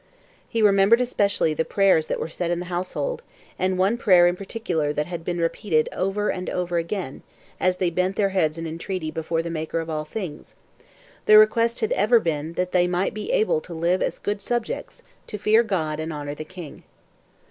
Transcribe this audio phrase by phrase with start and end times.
[0.49, 3.21] He remembered especially the prayers that were said in the household,
[3.59, 7.21] and one prayer in particular that had been repeated over and over again;
[7.59, 10.55] as they bent their heads in entreaty before the Maker of all things,
[11.27, 15.03] the request had ever been 'that they might be able to live as good subjects,
[15.27, 16.81] to fear God and honour the King.'